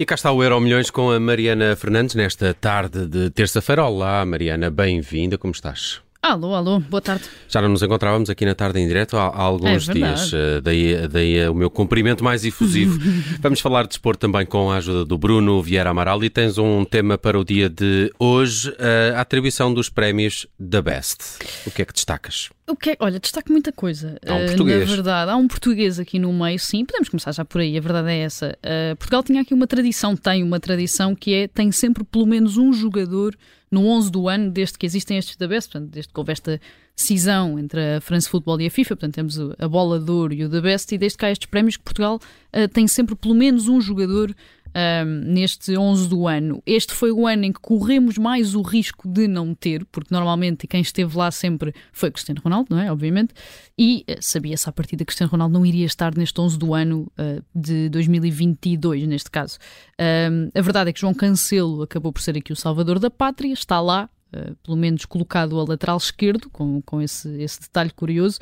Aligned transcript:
E 0.00 0.06
cá 0.06 0.14
está 0.14 0.32
o 0.32 0.42
Euro 0.42 0.58
Milhões 0.62 0.90
com 0.90 1.10
a 1.10 1.20
Mariana 1.20 1.76
Fernandes 1.76 2.14
nesta 2.14 2.54
tarde 2.54 3.06
de 3.06 3.28
terça-feira. 3.28 3.84
Olá, 3.84 4.24
Mariana, 4.24 4.70
bem-vinda, 4.70 5.36
como 5.36 5.52
estás? 5.52 6.00
Alô, 6.22 6.54
alô, 6.54 6.80
boa 6.80 7.00
tarde. 7.00 7.24
Já 7.48 7.62
não 7.62 7.70
nos 7.70 7.82
encontrávamos 7.82 8.28
aqui 8.28 8.44
na 8.44 8.54
tarde 8.54 8.78
em 8.78 8.86
direto 8.86 9.16
há, 9.16 9.28
há 9.28 9.42
alguns 9.42 9.88
é 9.88 9.92
dias, 9.94 10.30
uh, 10.34 10.60
daí, 10.62 11.08
daí 11.08 11.48
o 11.48 11.54
meu 11.54 11.70
cumprimento 11.70 12.22
mais 12.22 12.44
efusivo. 12.44 12.98
Vamos 13.40 13.58
falar 13.58 13.84
de 13.84 13.88
desporto 13.88 14.20
também 14.20 14.44
com 14.44 14.70
a 14.70 14.76
ajuda 14.76 15.06
do 15.06 15.16
Bruno 15.16 15.62
Vieira 15.62 15.88
Amaral 15.88 16.22
e 16.22 16.28
tens 16.28 16.58
um 16.58 16.84
tema 16.84 17.16
para 17.16 17.40
o 17.40 17.44
dia 17.44 17.70
de 17.70 18.12
hoje, 18.18 18.68
uh, 18.68 19.16
a 19.16 19.22
atribuição 19.22 19.72
dos 19.72 19.88
prémios 19.88 20.46
da 20.58 20.82
Best. 20.82 21.38
O 21.66 21.70
que 21.70 21.80
é 21.80 21.84
que 21.86 21.92
destacas? 21.94 22.50
O 22.68 22.76
que 22.76 22.90
é, 22.90 22.96
olha, 23.00 23.18
destaco 23.18 23.50
muita 23.50 23.72
coisa. 23.72 24.18
Há 24.26 24.34
um 24.34 24.46
português. 24.46 24.80
Na 24.80 24.94
verdade, 24.94 25.30
há 25.30 25.36
um 25.36 25.48
português 25.48 25.98
aqui 25.98 26.18
no 26.18 26.34
meio, 26.34 26.58
sim, 26.58 26.84
podemos 26.84 27.08
começar 27.08 27.32
já 27.32 27.46
por 27.46 27.62
aí, 27.62 27.78
a 27.78 27.80
verdade 27.80 28.10
é 28.10 28.18
essa. 28.18 28.58
Portugal 28.98 29.22
tinha 29.22 29.40
aqui 29.40 29.54
uma 29.54 29.66
tradição, 29.66 30.14
tem 30.14 30.42
uma 30.42 30.60
tradição 30.60 31.14
que 31.14 31.34
é, 31.34 31.48
tem 31.48 31.72
sempre 31.72 32.04
pelo 32.04 32.26
menos 32.26 32.58
um 32.58 32.72
jogador 32.72 33.34
no 33.70 33.86
11 33.86 34.10
do 34.10 34.28
ano, 34.28 34.50
desde 34.50 34.76
que 34.76 34.84
existem 34.84 35.16
estes 35.16 35.36
da 35.36 35.46
Best, 35.46 35.70
portanto, 35.70 35.90
desde 35.90 36.12
que 36.12 36.18
houve 36.18 36.32
esta 36.32 36.60
cisão 36.96 37.58
entre 37.58 37.96
a 37.96 38.00
France 38.00 38.28
Football 38.28 38.60
e 38.60 38.66
a 38.66 38.70
FIFA, 38.70 38.96
portanto, 38.96 39.14
temos 39.14 39.38
a 39.58 39.68
bola 39.68 39.98
de 39.98 40.10
ouro 40.10 40.34
e 40.34 40.44
o 40.44 40.48
da 40.48 40.60
Best, 40.60 40.94
e 40.94 40.98
desde 40.98 41.16
que 41.16 41.24
há 41.24 41.30
estes 41.30 41.48
prémios 41.48 41.76
que 41.76 41.84
Portugal 41.84 42.16
uh, 42.16 42.68
tem 42.68 42.86
sempre 42.88 43.14
pelo 43.14 43.34
menos 43.34 43.68
um 43.68 43.80
jogador 43.80 44.34
um, 44.74 45.32
neste 45.32 45.76
11 45.76 46.08
do 46.08 46.26
ano. 46.26 46.62
Este 46.66 46.92
foi 46.94 47.10
o 47.12 47.26
ano 47.26 47.44
em 47.44 47.52
que 47.52 47.60
corremos 47.60 48.18
mais 48.18 48.54
o 48.54 48.62
risco 48.62 49.08
de 49.08 49.26
não 49.26 49.54
ter, 49.54 49.84
porque 49.86 50.12
normalmente 50.12 50.66
quem 50.66 50.80
esteve 50.80 51.16
lá 51.16 51.30
sempre 51.30 51.74
foi 51.92 52.10
Cristiano 52.10 52.40
Ronaldo, 52.42 52.68
não 52.70 52.80
é? 52.80 52.90
Obviamente, 52.90 53.34
e 53.78 54.04
uh, 54.08 54.16
sabia-se 54.20 54.68
à 54.68 54.72
partida 54.72 55.04
que 55.04 55.06
Cristiano 55.06 55.30
Ronaldo 55.30 55.54
não 55.54 55.66
iria 55.66 55.86
estar 55.86 56.14
neste 56.14 56.40
11 56.40 56.58
do 56.58 56.74
ano 56.74 57.10
uh, 57.18 57.42
de 57.54 57.88
2022, 57.88 59.06
neste 59.06 59.30
caso. 59.30 59.58
Um, 60.00 60.50
a 60.54 60.62
verdade 60.62 60.90
é 60.90 60.92
que 60.92 61.00
João 61.00 61.14
Cancelo 61.14 61.82
acabou 61.82 62.12
por 62.12 62.22
ser 62.22 62.36
aqui 62.36 62.52
o 62.52 62.56
salvador 62.56 62.98
da 62.98 63.10
pátria, 63.10 63.52
está 63.52 63.80
lá, 63.80 64.08
Uh, 64.32 64.54
pelo 64.62 64.76
menos 64.76 65.04
colocado 65.04 65.58
a 65.58 65.64
lateral 65.64 65.96
esquerdo, 65.96 66.48
com, 66.50 66.80
com 66.82 67.02
esse, 67.02 67.28
esse 67.42 67.60
detalhe 67.60 67.90
curioso, 67.90 68.38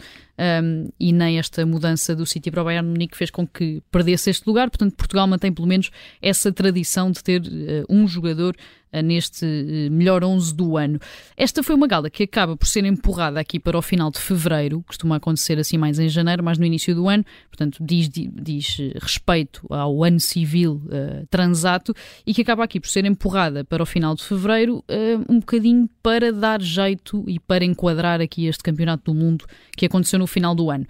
um, 0.63 0.91
e 1.01 1.13
nem 1.13 1.39
esta 1.39 1.65
mudança 1.65 2.15
do 2.15 2.27
City 2.27 2.51
para 2.51 2.61
o 2.61 2.65
Bayern 2.65 2.89
Munique 2.89 3.17
fez 3.17 3.31
com 3.31 3.47
que 3.47 3.83
perdesse 3.91 4.29
este 4.29 4.47
lugar. 4.47 4.69
Portanto, 4.71 4.95
Portugal 4.95 5.27
mantém 5.27 5.53
pelo 5.53 5.67
menos 5.67 5.91
essa 6.21 6.53
tradição 6.53 7.11
de 7.11 7.25
ter 7.25 7.41
uh, 7.41 7.87
um 7.89 8.07
jogador 8.07 8.55
neste 9.03 9.45
uh, 9.45 9.93
melhor 9.93 10.25
11 10.25 10.55
do 10.55 10.77
ano. 10.77 10.99
Esta 11.37 11.63
foi 11.63 11.75
uma 11.75 11.87
gala 11.87 12.11
que 12.11 12.23
acaba 12.23 12.57
por 12.57 12.67
ser 12.67 12.85
empurrada 12.85 13.41
aqui 13.41 13.59
para 13.59 13.77
o 13.77 13.83
final 13.83 14.11
de 14.11 14.19
fevereiro, 14.19 14.83
costuma 14.87 15.17
acontecer 15.17 15.59
assim 15.59 15.77
mais 15.77 15.99
em 15.99 16.09
janeiro, 16.09 16.43
mais 16.43 16.59
no 16.59 16.65
início 16.65 16.95
do 16.95 17.09
ano, 17.09 17.25
portanto, 17.49 17.79
diz, 17.81 18.09
diz 18.09 18.79
respeito 19.01 19.67
ao 19.71 20.03
ano 20.03 20.21
civil 20.21 20.83
transato 21.31 21.95
e 22.27 22.33
que 22.33 22.43
acaba 22.43 22.65
aqui 22.65 22.81
por 22.81 22.89
ser 22.89 23.05
empurrada 23.05 23.65
para 23.65 23.83
o 23.83 23.87
final 23.87 24.15
de 24.15 24.25
fevereiro, 24.25 24.85
um 25.29 25.41
bocadinho 25.41 25.89
para 26.03 26.33
dar 26.33 26.61
jeito 26.61 27.25
e 27.29 27.39
para 27.39 27.65
enquadrar 27.65 28.21
aqui 28.21 28.47
este 28.47 28.63
campeonato 28.63 29.13
do 29.13 29.19
mundo 29.19 29.45
que 29.77 29.87
aconteceu 29.87 30.19
no 30.19 30.27
final 30.27 30.55
do 30.55 30.71
ano. 30.71 30.87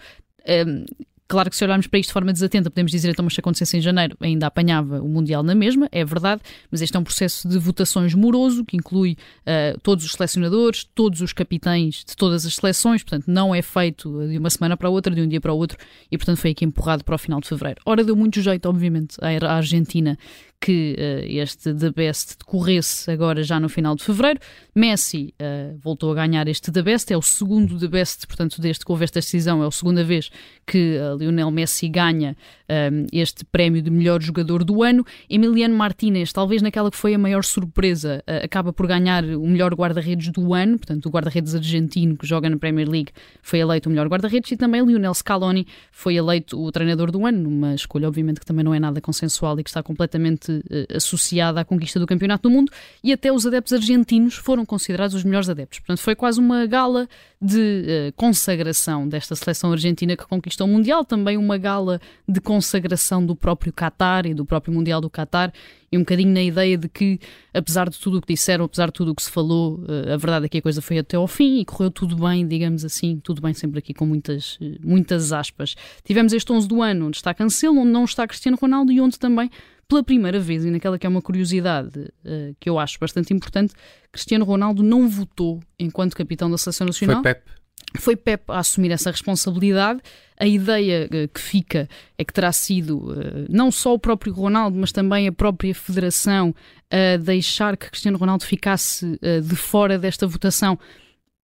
Um, 0.49 0.85
Claro 1.29 1.51
que 1.51 1.57
se 1.57 1.63
olharmos 1.63 1.87
para 1.87 1.99
isto 1.99 2.09
de 2.09 2.15
forma 2.15 2.33
desatenta, 2.33 2.71
podemos 2.71 2.91
dizer 2.91 3.11
então, 3.11 3.23
mas 3.23 3.35
se 3.35 3.41
acontecesse 3.41 3.77
em 3.77 3.83
janeiro, 3.83 4.17
ainda 4.19 4.47
apanhava 4.47 5.03
o 5.03 5.09
Mundial 5.09 5.43
na 5.43 5.55
mesma, 5.55 5.87
é 5.93 6.03
verdade, 6.03 6.41
mas 6.71 6.81
este 6.81 6.97
é 6.97 6.99
um 6.99 7.05
processo 7.05 7.47
de 7.47 7.59
votações 7.59 8.15
moroso, 8.15 8.65
que 8.65 8.79
inclui 8.79 9.15
uh, 9.43 9.79
todos 9.83 10.07
os 10.07 10.13
selecionadores, 10.13 10.89
todos 10.95 11.21
os 11.21 11.35
capitães 11.35 12.03
de 12.03 12.17
todas 12.17 12.47
as 12.47 12.55
seleções, 12.55 13.03
portanto 13.03 13.27
não 13.29 13.55
é 13.55 13.61
feito 13.61 14.27
de 14.27 14.39
uma 14.39 14.49
semana 14.49 14.75
para 14.75 14.89
outra, 14.89 15.15
de 15.15 15.21
um 15.21 15.29
dia 15.29 15.39
para 15.39 15.53
o 15.53 15.57
outro, 15.59 15.77
e 16.11 16.17
portanto 16.17 16.39
foi 16.39 16.53
aqui 16.53 16.65
empurrado 16.65 17.05
para 17.05 17.15
o 17.15 17.19
final 17.19 17.43
de 17.43 17.49
fevereiro. 17.49 17.83
Ora, 17.85 18.03
deu 18.03 18.17
muito 18.17 18.41
jeito, 18.41 18.67
obviamente, 18.67 19.19
à 19.21 19.55
Argentina 19.55 20.19
que 20.61 20.97
uh, 20.99 21.25
este 21.27 21.73
The 21.73 21.91
Best 21.91 22.39
decorresse 22.39 23.11
agora 23.11 23.43
já 23.43 23.61
no 23.61 23.69
final 23.69 23.95
de 23.95 24.03
fevereiro. 24.03 24.41
Messi 24.75 25.35
uh, 25.41 25.79
voltou 25.79 26.11
a 26.13 26.15
ganhar 26.15 26.49
este 26.49 26.73
The 26.73 26.83
Best, 26.83 27.13
é 27.13 27.17
o 27.17 27.23
segundo 27.23 27.79
The 27.79 27.89
Best, 27.89 28.27
portanto, 28.27 28.61
desde 28.61 28.85
que 28.85 28.91
houve 28.91 29.05
esta 29.05 29.21
decisão, 29.21 29.63
é 29.63 29.67
a 29.67 29.71
segunda 29.71 30.03
vez 30.03 30.31
que 30.67 30.99
uh, 30.99 31.17
Lionel 31.17 31.51
Messi 31.51 31.89
ganha 31.89 32.37
um, 32.69 33.07
este 33.13 33.45
prémio 33.45 33.81
de 33.81 33.91
melhor 33.91 34.21
jogador 34.21 34.65
do 34.65 34.83
ano. 34.83 35.05
Emiliano 35.31 35.77
Martínez, 35.77 36.33
talvez 36.33 36.61
naquela 36.61 36.91
que 36.91 36.97
foi 36.97 37.15
a 37.15 37.19
maior 37.19 37.45
surpresa, 37.45 38.23
acaba 38.43 38.73
por 38.73 38.87
ganhar 38.87 39.25
o 39.25 39.47
melhor 39.47 39.75
guarda-redes 39.75 40.31
do 40.31 40.55
ano, 40.55 40.77
portanto, 40.77 41.07
o 41.07 41.11
guarda-redes 41.11 41.55
argentino 41.55 42.17
que 42.17 42.27
joga 42.27 42.51
na 42.51 42.57
Premier 42.57 42.89
League 42.89 43.13
foi 43.43 43.61
eleito 43.61 43.89
o 43.89 43.93
melhor 43.93 44.09
guarda-redes 44.09 44.51
e 44.53 44.57
também 44.57 44.85
Lionel 44.85 45.15
Scaloni 45.15 45.67
foi 45.91 46.17
eleito 46.17 46.61
o 46.61 46.71
treinador 46.71 47.11
do 47.11 47.25
ano, 47.27 47.43
numa 47.43 47.75
escolha, 47.75 48.09
obviamente, 48.09 48.41
que 48.41 48.47
também 48.47 48.65
não 48.65 48.75
é 48.75 48.81
nada 48.81 49.01
consensual 49.01 49.59
e 49.59 49.63
que 49.63 49.71
está 49.71 49.83
completamente 49.83 50.48
uh, 50.53 50.97
associada 50.97 51.61
à 51.61 51.65
conquista 51.65 51.99
do 51.99 52.07
Campeonato 52.07 52.49
do 52.49 52.55
Mundo, 52.55 52.73
e 53.03 53.13
até 53.13 53.33
os 53.33 53.47
adeptos 53.47 53.73
argentinos 53.73 54.35
foram 54.35 54.65
considerados 54.65 55.15
os 55.15 55.25
melhores 55.25 55.49
adeptos. 55.49 55.79
Portanto, 55.79 56.01
foi 56.01 56.15
quase 56.15 56.41
uma 56.41 56.67
gala 56.67 57.09
de 57.41 58.09
uh, 58.09 58.13
consagração 58.17 59.09
desta 59.09 59.37
seleção 59.37 59.71
argentina 59.71 60.17
que 60.17 60.27
conquistou 60.27 60.67
o 60.67 60.71
Mundial, 60.71 61.05
também 61.05 61.37
uma 61.37 61.57
gala 61.57 62.01
de 62.29 62.41
consagração 62.41 63.25
do 63.25 63.37
próprio 63.37 63.73
Qatar 63.73 64.27
e 64.27 64.35
do 64.35 64.45
próprio 64.45 64.75
Mundial 64.75 65.01
do 65.01 65.09
Qatar, 65.09 65.53
e 65.91 65.97
um 65.97 66.01
bocadinho 66.01 66.33
na 66.33 66.43
ideia 66.43 66.77
de 66.77 66.89
que, 66.89 67.19
apesar 67.55 67.89
de 67.89 67.99
tudo 67.99 68.19
o 68.19 68.21
que 68.21 68.35
disseram, 68.35 68.65
apesar 68.65 68.87
de 68.87 68.93
tudo 68.93 69.13
o 69.13 69.15
que 69.15 69.23
se 69.23 69.31
falou, 69.31 69.77
uh, 69.77 70.13
a 70.13 70.17
verdade 70.17 70.47
é 70.47 70.49
que 70.49 70.59
a 70.59 70.63
coisa 70.63 70.83
foi 70.83 70.99
até 70.99 71.17
ao 71.17 71.27
fim 71.27 71.61
e 71.61 71.65
correu 71.65 71.91
tudo 71.91 72.17
bem, 72.17 72.47
digamos 72.47 72.85
assim, 72.85 73.21
tudo 73.23 73.41
bem 73.41 73.55
sempre 73.55 73.79
aqui 73.79 73.95
com 73.95 74.05
muitas, 74.05 74.59
muitas 74.83 75.33
aspas. 75.33 75.77
Tivemos 76.05 76.33
este 76.33 76.53
11 76.53 76.69
do 76.69 76.83
ano, 76.83 77.07
onde 77.07 77.17
está 77.17 77.33
Cancelo, 77.33 77.79
onde 77.79 77.91
não 77.91 78.05
está 78.05 78.27
Cristiano 78.27 78.59
Ronaldo 78.61 78.93
e 78.93 79.01
onde 79.01 79.19
também 79.19 79.51
pela 79.89 80.05
primeira 80.05 80.39
vez, 80.39 80.65
e 80.65 80.71
naquela 80.71 80.99
que 80.99 81.07
é 81.07 81.09
uma 81.09 81.23
curiosidade 81.23 81.99
uh, 81.99 82.55
que 82.61 82.69
eu 82.69 82.79
acho 82.79 82.99
bastante 83.01 83.33
importante, 83.33 83.73
Cristiano 84.13 84.45
Ronaldo 84.45 84.83
não 84.83 85.09
votou 85.09 85.61
enquanto 85.79 86.15
capitão 86.15 86.51
da 86.51 86.59
Seleção 86.59 86.87
Nacional. 86.87 87.23
Foi 87.23 87.35
Pep. 87.35 87.51
Foi 87.97 88.17
Pep 88.17 88.43
a 88.49 88.59
assumir 88.59 88.91
essa 88.91 89.11
responsabilidade. 89.11 90.01
A 90.39 90.47
ideia 90.47 91.07
uh, 91.07 91.29
que 91.29 91.41
fica 91.41 91.89
é 92.19 92.25
que 92.25 92.33
terá 92.33 92.53
sido 92.53 92.99
uh, 92.99 93.47
não 93.49 93.71
só 93.71 93.95
o 93.95 93.99
próprio 93.99 94.33
Ronaldo, 94.33 94.79
mas 94.79 94.93
também 94.93 95.27
a 95.27 95.33
própria 95.33 95.75
Federação 95.75 96.55
a 96.91 97.17
deixar 97.17 97.75
que 97.77 97.89
Cristiano 97.91 98.19
Ronaldo 98.19 98.45
ficasse 98.45 99.19
de 99.43 99.57
fora 99.57 99.99
desta 99.99 100.27
votação 100.27 100.79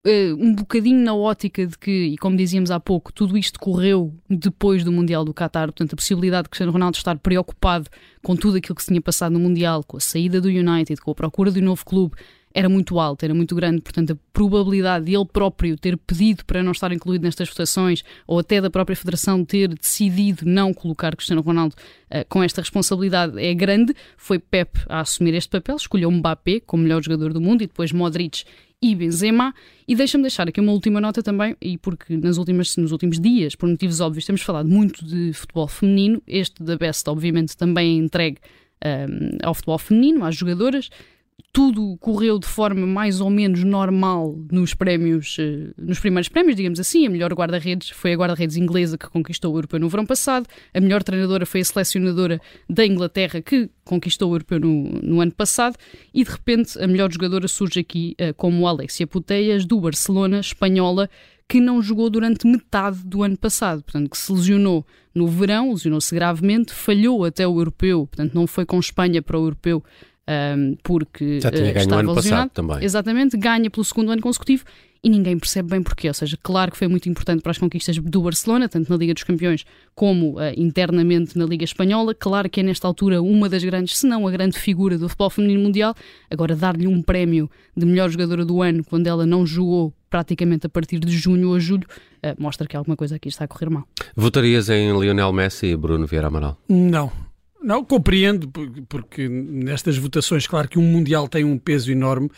uh, 0.07 0.35
um 0.39 0.55
bocadinho 0.55 1.01
na 1.03 1.15
ótica 1.15 1.67
de 1.67 1.79
que, 1.79 1.91
e 1.91 2.17
como 2.19 2.37
dizíamos 2.37 2.71
há 2.71 2.79
pouco, 2.79 3.13
tudo 3.13 3.37
isto 3.37 3.59
correu 3.59 4.15
depois 4.29 4.85
do 4.85 4.93
Mundial 4.93 5.25
do 5.25 5.33
Qatar, 5.33 5.67
portanto, 5.67 5.95
a 5.95 5.97
possibilidade 5.97 6.45
de 6.45 6.51
Cristiano 6.51 6.73
Ronaldo 6.73 6.97
estar 6.97 7.19
preocupado 7.19 7.89
com 8.23 8.37
tudo 8.37 8.59
aquilo 8.59 8.75
que 8.75 8.83
se 8.83 8.89
tinha 8.89 9.01
passado 9.01 9.33
no 9.33 9.41
Mundial, 9.41 9.83
com 9.85 9.97
a 9.97 10.01
saída 10.01 10.41
do 10.41 10.49
United, 10.49 11.01
com 11.01 11.11
a 11.11 11.15
procura 11.15 11.51
de 11.51 11.61
um 11.61 11.65
novo 11.65 11.85
clube, 11.85 12.15
era 12.55 12.69
muito 12.69 13.01
alta, 13.01 13.27
era 13.27 13.35
muito 13.35 13.55
grande, 13.57 13.83
portanto 13.83 14.13
a 14.13 14.17
probabilidade 14.33 15.07
de 15.07 15.15
ele 15.15 15.25
próprio 15.25 15.77
ter 15.77 15.99
pedido 15.99 16.45
para 16.45 16.63
não 16.63 16.71
estar 16.71 16.93
incluído 16.93 17.25
nestas 17.25 17.49
votações 17.49 18.05
ou 18.29 18.39
até 18.39 18.61
da 18.61 18.71
própria 18.71 18.95
Federação 18.95 19.45
ter 19.45 19.69
decidido 19.75 20.47
não 20.47 20.73
colocar 20.73 21.17
Cristiano 21.17 21.43
Ronaldo 21.43 21.75
uh, 22.13 22.25
com 22.29 22.45
esta 22.45 22.61
responsabilidade 22.61 23.45
é 23.45 23.53
grande. 23.53 23.93
Foi 24.17 24.39
Pep 24.39 24.79
a 24.89 25.01
assumir 25.01 25.35
este 25.35 25.51
papel, 25.51 25.75
escolheu 25.75 26.11
Mbappé 26.13 26.61
como 26.61 26.85
melhor 26.85 27.03
jogador 27.03 27.33
do 27.33 27.41
mundo 27.41 27.63
e 27.63 27.67
depois 27.67 27.91
Modric 27.91 28.45
e 28.85 28.95
Benzema. 28.95 29.55
E 29.89 29.95
deixa-me 29.95 30.23
deixar 30.23 30.49
aqui 30.49 30.61
uma 30.61 30.73
última 30.73 31.01
nota 31.01 31.23
também, 31.23 31.57
e 31.61 31.79
porque 31.79 32.17
nas 32.17 32.37
últimas, 32.37 32.77
nos 32.77 32.93
últimos 32.93 33.19
dias, 33.19 33.55
por 33.55 33.69
motivos 33.69 34.01
óbvios, 34.01 34.27
temos 34.27 34.43
falado 34.43 34.69
muito 34.69 35.05
de 35.05 35.33
futebol 35.33 35.67
feminino. 35.67 36.23
Este 36.27 36.63
da 36.63 36.77
Best, 36.77 37.09
obviamente, 37.09 37.57
também 37.57 37.97
é 37.97 37.99
entregue 37.99 38.39
um, 38.85 39.39
ao 39.43 39.55
futebol 39.55 39.79
feminino, 39.79 40.25
às 40.25 40.37
jogadoras 40.37 40.91
tudo 41.55 41.97
correu 41.99 42.37
de 42.37 42.49
forma 42.49 42.85
mais 42.85 43.21
ou 43.21 43.31
menos 43.31 43.63
normal 43.63 44.37
nos 44.51 44.75
prémios, 44.75 45.37
eh, 45.39 45.71
nos 45.79 46.01
primeiros 46.01 46.29
prémios, 46.29 46.57
digamos 46.57 46.81
assim. 46.81 47.07
A 47.07 47.11
melhor 47.11 47.33
guarda-redes 47.33 47.91
foi 47.91 48.13
a 48.13 48.17
guarda-redes 48.17 48.57
inglesa 48.57 48.99
que 48.99 49.09
conquistou 49.09 49.55
o 49.55 49.59
europeu 49.59 49.79
no 49.79 49.89
verão 49.89 50.05
passado. 50.05 50.49
A 50.75 50.81
melhor 50.81 51.05
treinadora 51.05 51.47
foi 51.47 51.61
a 51.61 51.65
selecionadora 51.65 52.41
da 52.69 52.85
Inglaterra 52.85 53.41
que 53.41 53.71
conquistou 53.85 54.33
o 54.33 54.35
europeu 54.35 54.59
no, 54.59 54.83
no 55.01 55.21
ano 55.21 55.31
passado. 55.31 55.77
E 56.13 56.25
de 56.25 56.31
repente 56.33 56.77
a 56.83 56.89
melhor 56.89 57.13
jogadora 57.13 57.47
surge 57.47 57.79
aqui 57.79 58.17
uh, 58.21 58.35
como 58.35 58.67
Alexia 58.67 59.07
Puteias, 59.07 59.65
do 59.65 59.81
Barcelona, 59.81 60.41
espanhola, 60.41 61.09
que 61.49 61.61
não 61.61 61.81
jogou 61.81 62.11
durante 62.11 62.49
metade 62.49 62.99
do 63.05 63.23
ano 63.23 63.37
passado, 63.37 63.85
portanto, 63.85 64.11
que 64.11 64.19
se 64.19 64.33
lesionou 64.33 64.85
no 65.15 65.29
verão, 65.29 65.71
lesionou-se 65.71 66.13
gravemente, 66.13 66.73
falhou 66.73 67.25
até 67.25 67.47
o 67.47 67.61
europeu, 67.61 68.09
portanto, 68.09 68.35
não 68.35 68.47
foi 68.47 68.65
com 68.65 68.81
Espanha 68.81 69.23
para 69.23 69.39
o 69.39 69.45
europeu 69.45 69.85
um, 70.29 70.77
porque 70.83 71.41
Já 71.41 71.51
tinha 71.51 71.71
uh, 71.71 71.75
ganho 71.75 71.85
estava 71.85 72.01
ano 72.01 72.15
lesionado. 72.15 72.51
passado 72.51 72.69
também. 72.69 72.85
Exatamente, 72.85 73.37
ganha 73.37 73.71
pelo 73.71 73.85
segundo 73.85 74.11
ano 74.11 74.23
consecutivo 74.23 74.65
e 75.05 75.11
ninguém 75.11 75.39
percebe 75.39 75.69
bem 75.69 75.83
porquê. 75.83 76.09
Ou 76.09 76.15
seja, 76.15 76.39
claro 76.43 76.73
que 76.73 76.79
foi 76.79 76.89
muito 76.89 77.09
importante 77.09 77.43
para 77.43 77.51
as 77.51 77.59
conquistas 77.59 77.99
do 77.99 78.23
Barcelona, 78.23 78.69
tanto 78.69 78.91
na 78.91 78.97
Liga 78.97 79.13
dos 79.13 79.23
Campeões 79.23 79.65
como 79.95 80.39
uh, 80.39 80.55
internamente 80.57 81.37
na 81.37 81.45
Liga 81.45 81.63
Espanhola. 81.63 82.15
Claro 82.15 82.49
que 82.49 82.61
é 82.61 82.63
nesta 82.63 82.89
altura 82.89 83.21
uma 83.21 83.49
das 83.49 83.63
grandes, 83.63 83.99
se 83.99 84.07
não 84.07 84.27
a 84.27 84.31
grande 84.31 84.59
figura 84.59 84.97
do 84.97 85.07
futebol 85.07 85.29
feminino 85.29 85.63
mundial. 85.63 85.95
Agora, 86.31 86.57
dar-lhe 86.57 86.87
um 86.87 87.03
prémio 87.03 87.51
de 87.77 87.85
melhor 87.85 88.09
jogadora 88.09 88.47
do 88.47 88.63
ano 88.63 88.83
quando 88.83 89.07
ela 89.07 89.27
não 89.27 89.45
jogou 89.45 89.93
praticamente 90.09 90.67
a 90.67 90.71
partir 90.71 91.01
de 91.01 91.13
junho 91.13 91.51
ou 91.51 91.61
julho, 91.61 91.87
uh, 92.25 92.41
mostra 92.41 92.67
que 92.67 92.75
alguma 92.75 92.97
coisa 92.97 93.17
aqui 93.17 93.29
está 93.29 93.45
a 93.45 93.49
correr 93.49 93.69
mal. 93.69 93.87
Votarias 94.17 94.71
em 94.71 94.99
Lionel 94.99 95.33
Messi 95.35 95.67
e 95.67 95.77
Bruno 95.77 96.07
Vieira 96.07 96.29
Amaral? 96.29 96.57
Não, 96.67 97.13
Não, 97.65 97.83
compreendo, 97.83 98.47
porque 98.91 99.27
nestas 99.27 99.97
votações, 99.97 100.47
claro 100.47 100.69
que 100.69 100.79
um 100.79 100.83
Mundial 100.83 101.27
tem 101.27 101.45
um 101.45 101.57
peso 101.57 101.91
enorme, 101.91 102.31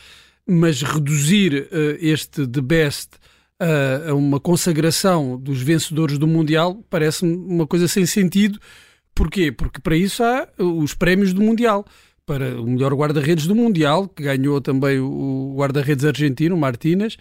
mas 0.46 0.82
reduzir 0.82 1.69
uh, 1.73 1.96
este 1.99 2.46
The 2.46 2.61
Best 2.61 3.14
uh, 3.61 4.11
a 4.11 4.14
uma 4.14 4.38
consagração 4.38 5.37
dos 5.37 5.61
vencedores 5.61 6.17
do 6.17 6.28
Mundial 6.28 6.81
parece-me 6.88 7.34
uma 7.34 7.67
coisa 7.67 7.88
sem 7.88 8.06
sentido. 8.06 8.61
Porquê? 9.17 9.50
Porque 9.50 9.81
para 9.81 9.96
isso 9.96 10.23
há 10.23 10.46
os 10.58 10.94
prémios 10.94 11.32
do 11.32 11.43
Mundial. 11.43 11.84
Para 12.25 12.61
o 12.61 12.67
melhor 12.67 12.93
guarda-redes 12.94 13.49
do 13.49 13.55
Mundial, 13.55 14.08
que 14.08 14.22
ganhou 14.22 14.61
também 14.61 15.00
o 15.00 15.55
guarda-redes 15.56 16.05
argentino, 16.05 16.56
Martínez, 16.56 17.17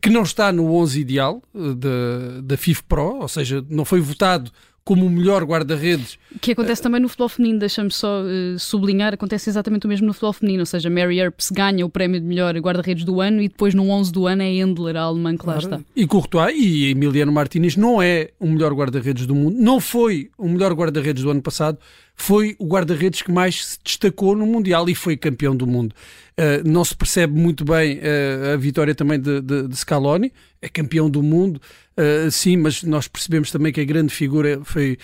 que 0.00 0.10
não 0.10 0.22
está 0.22 0.52
no 0.52 0.72
11 0.72 1.00
ideal 1.00 1.42
da, 1.52 2.40
da 2.40 2.56
FIFPro, 2.56 3.20
ou 3.20 3.28
seja, 3.28 3.64
não 3.68 3.84
foi 3.84 4.00
votado 4.00 4.50
como 4.84 5.06
o 5.06 5.10
melhor 5.10 5.42
guarda-redes. 5.44 6.18
Que 6.40 6.52
acontece 6.52 6.82
também 6.82 7.00
no 7.00 7.08
futebol 7.08 7.28
feminino, 7.28 7.58
deixa-me 7.58 7.90
só 7.90 8.20
uh, 8.22 8.58
sublinhar, 8.58 9.14
acontece 9.14 9.48
exatamente 9.48 9.86
o 9.86 9.88
mesmo 9.88 10.06
no 10.06 10.12
futebol 10.12 10.32
feminino, 10.34 10.60
ou 10.60 10.66
seja, 10.66 10.90
Mary 10.90 11.18
Earps 11.18 11.50
ganha 11.50 11.86
o 11.86 11.88
prémio 11.88 12.20
de 12.20 12.26
melhor 12.26 12.54
guarda-redes 12.58 13.04
do 13.04 13.20
ano 13.20 13.40
e 13.40 13.48
depois 13.48 13.74
no 13.74 13.88
11 13.88 14.12
do 14.12 14.26
ano 14.26 14.42
é 14.42 14.52
Endler, 14.52 14.96
a 14.96 15.02
alemã 15.02 15.36
que 15.36 15.46
lá 15.46 15.58
está. 15.58 15.80
E 15.96 16.06
Courtois 16.06 16.54
e 16.54 16.90
Emiliano 16.90 17.32
Martinez 17.32 17.76
não 17.76 18.02
é 18.02 18.30
o 18.38 18.46
melhor 18.46 18.74
guarda-redes 18.74 19.26
do 19.26 19.34
mundo, 19.34 19.56
não 19.58 19.80
foi 19.80 20.30
o 20.36 20.48
melhor 20.48 20.72
guarda-redes 20.74 21.22
do 21.22 21.30
ano 21.30 21.40
passado, 21.40 21.78
foi 22.14 22.54
o 22.58 22.66
guarda-redes 22.66 23.22
que 23.22 23.32
mais 23.32 23.66
se 23.66 23.78
destacou 23.84 24.36
no 24.36 24.46
Mundial 24.46 24.88
e 24.88 24.94
foi 24.94 25.16
campeão 25.16 25.54
do 25.54 25.66
mundo. 25.66 25.94
Uh, 26.36 26.68
não 26.68 26.84
se 26.84 26.96
percebe 26.96 27.38
muito 27.38 27.64
bem 27.64 27.98
uh, 27.98 28.54
a 28.54 28.56
vitória 28.56 28.92
também 28.92 29.20
de, 29.20 29.40
de, 29.40 29.68
de, 29.68 29.76
Scaloni, 29.76 30.32
é 30.60 30.68
campeão 30.68 31.08
do 31.08 31.22
mundo, 31.22 31.60
uh, 31.96 32.28
sim, 32.28 32.56
mas 32.56 32.82
nós 32.82 33.06
percebemos 33.06 33.52
também 33.52 33.72
que 33.72 33.80
a 33.80 33.84
grande 33.84 34.12
figura 34.12 34.60
foi 34.64 34.98